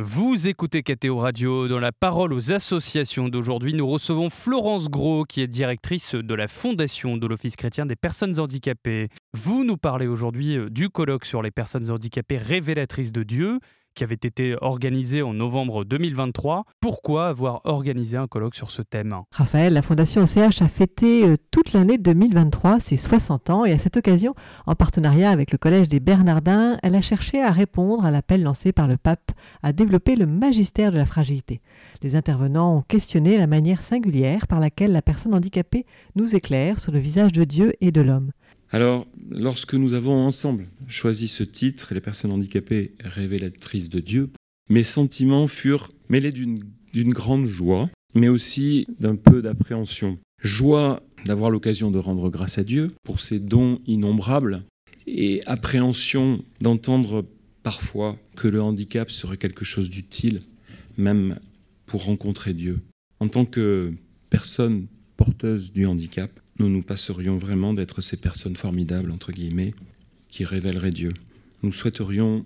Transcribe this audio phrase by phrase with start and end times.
[0.00, 1.68] Vous écoutez KTO Radio.
[1.68, 6.48] Dans la parole aux associations d'aujourd'hui, nous recevons Florence Gros, qui est directrice de la
[6.48, 9.06] fondation de l'Office chrétien des personnes handicapées.
[9.34, 13.60] Vous nous parlez aujourd'hui euh, du colloque sur les personnes handicapées révélatrices de Dieu
[13.94, 16.64] qui avait été organisé en novembre 2023.
[16.80, 19.14] Pourquoi avoir organisé un colloque sur ce thème?
[19.30, 23.78] Raphaël, la Fondation OCH a fêté euh, toute l'année 2023 ses 60 ans et à
[23.78, 24.34] cette occasion,
[24.66, 28.72] en partenariat avec le Collège des Bernardins, elle a cherché à répondre à l'appel lancé
[28.72, 31.60] par le pape à développer le magistère de la fragilité.
[32.02, 35.86] Les intervenants ont questionné la manière singulière par laquelle la personne handicapée
[36.16, 38.30] nous éclaire sur le visage de Dieu et de l'homme.
[38.74, 44.30] Alors, lorsque nous avons ensemble choisi ce titre, Les personnes handicapées révélatrices de Dieu,
[44.68, 50.18] mes sentiments furent mêlés d'une grande joie, mais aussi d'un peu d'appréhension.
[50.42, 54.64] Joie d'avoir l'occasion de rendre grâce à Dieu pour ses dons innombrables,
[55.06, 57.24] et appréhension d'entendre
[57.62, 60.40] parfois que le handicap serait quelque chose d'utile,
[60.96, 61.38] même
[61.86, 62.80] pour rencontrer Dieu.
[63.20, 63.94] En tant que
[64.30, 69.74] personne porteuse du handicap, nous nous passerions vraiment d'être ces personnes formidables, entre guillemets,
[70.28, 71.12] qui révéleraient Dieu.
[71.62, 72.44] Nous souhaiterions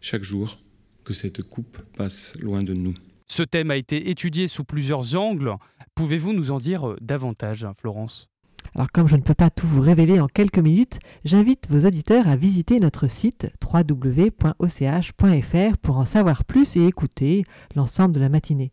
[0.00, 0.58] chaque jour
[1.04, 2.94] que cette coupe passe loin de nous.
[3.28, 5.54] Ce thème a été étudié sous plusieurs angles.
[5.94, 8.28] Pouvez-vous nous en dire euh, davantage, Florence?
[8.74, 12.26] Alors comme je ne peux pas tout vous révéler en quelques minutes, j'invite vos auditeurs
[12.26, 17.44] à visiter notre site www.och.fr pour en savoir plus et écouter
[17.76, 18.72] l'ensemble de la matinée.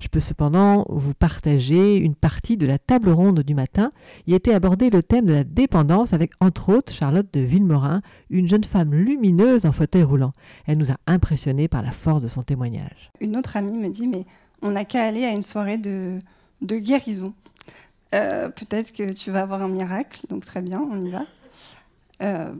[0.00, 3.92] Je peux cependant vous partager une partie de la table ronde du matin.
[4.26, 8.48] Il était abordé le thème de la dépendance avec entre autres Charlotte de Villemorin, une
[8.48, 10.32] jeune femme lumineuse en fauteuil roulant.
[10.66, 13.12] Elle nous a impressionnés par la force de son témoignage.
[13.20, 14.24] Une autre amie me dit mais
[14.60, 16.20] on n'a qu'à aller à une soirée de
[16.62, 17.32] guérison.
[18.16, 21.26] Euh, peut-être que tu vas avoir un miracle, donc très bien, on y va.
[22.22, 22.54] Euh,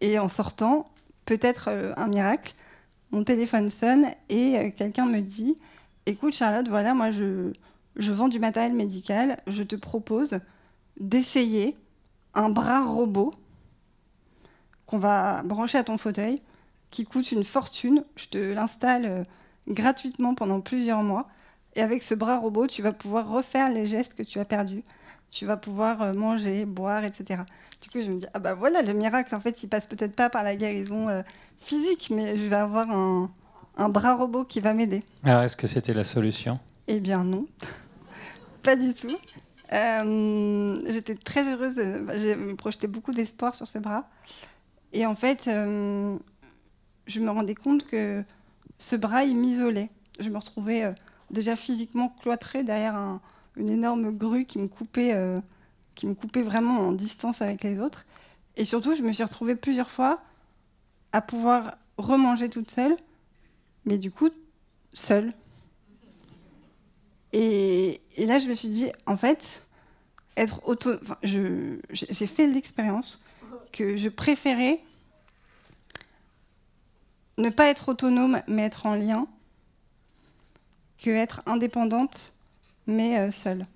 [0.00, 0.90] et en sortant,
[1.26, 2.54] peut-être euh, un miracle,
[3.10, 5.58] mon téléphone sonne et quelqu'un me dit
[6.06, 7.52] Écoute, Charlotte, voilà, moi je,
[7.96, 10.40] je vends du matériel médical, je te propose
[10.98, 11.76] d'essayer
[12.34, 13.34] un bras robot
[14.86, 16.40] qu'on va brancher à ton fauteuil,
[16.90, 18.04] qui coûte une fortune.
[18.16, 19.26] Je te l'installe
[19.68, 21.28] gratuitement pendant plusieurs mois.
[21.74, 24.82] Et avec ce bras robot, tu vas pouvoir refaire les gestes que tu as perdus.
[25.30, 27.42] Tu vas pouvoir euh, manger, boire, etc.
[27.80, 30.14] Du coup, je me dis, ah bah voilà, le miracle, en fait, il passe peut-être
[30.14, 31.22] pas par la guérison euh,
[31.58, 33.30] physique, mais je vais avoir un,
[33.78, 35.02] un bras robot qui va m'aider.
[35.24, 36.60] Alors, est-ce que c'était la solution?
[36.88, 37.46] Eh bien, non.
[38.62, 39.16] pas du tout.
[39.72, 41.76] Euh, j'étais très heureuse.
[42.02, 44.10] Bah, j'ai projeté beaucoup d'espoir sur ce bras.
[44.92, 48.22] Et en fait, je me rendais compte que
[48.76, 49.88] ce bras, il m'isolait.
[50.20, 50.92] Je me retrouvais
[51.32, 53.20] déjà physiquement cloîtré derrière
[53.56, 55.40] une énorme grue qui me coupait, euh,
[55.94, 58.06] qui me coupait vraiment en distance avec les autres.
[58.56, 60.20] Et surtout, je me suis retrouvée plusieurs fois
[61.12, 62.96] à pouvoir remanger toute seule,
[63.84, 64.30] mais du coup,
[64.92, 65.32] seule.
[67.32, 69.62] Et, là, je me suis dit, en fait,
[70.36, 70.92] être auto...
[71.22, 73.24] j'ai fait l'expérience
[73.72, 74.80] que je préférais
[77.38, 79.26] ne pas être autonome, mais être en lien
[81.02, 82.32] que être indépendante,
[82.86, 83.66] mais euh, seule.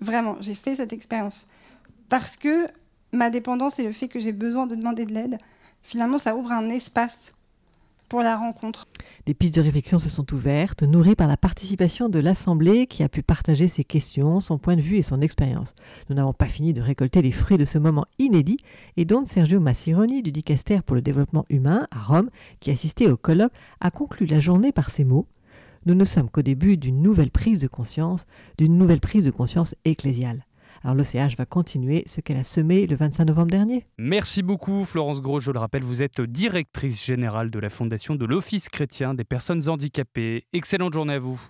[0.00, 1.46] Vraiment, j'ai fait cette expérience.
[2.08, 2.66] Parce que
[3.12, 5.38] ma dépendance et le fait que j'ai besoin de demander de l'aide,
[5.82, 7.32] finalement, ça ouvre un espace
[8.08, 8.88] pour la rencontre.
[9.26, 13.08] Des pistes de réflexion se sont ouvertes, nourries par la participation de l'Assemblée qui a
[13.08, 15.74] pu partager ses questions, son point de vue et son expérience.
[16.08, 18.56] Nous n'avons pas fini de récolter les fruits de ce moment inédit
[18.96, 23.16] et dont Sergio Massironi du Dicaster pour le développement humain à Rome, qui assistait au
[23.16, 25.26] colloque, a conclu la journée par ces mots
[25.86, 28.26] nous ne sommes qu'au début d'une nouvelle prise de conscience,
[28.58, 30.44] d'une nouvelle prise de conscience ecclésiale.
[30.82, 33.86] Alors l'OCH va continuer ce qu'elle a semé le 25 novembre dernier.
[33.98, 38.24] Merci beaucoup Florence Gros, je le rappelle, vous êtes directrice générale de la fondation de
[38.24, 40.46] l'Office chrétien des personnes handicapées.
[40.52, 41.40] Excellente journée à vous.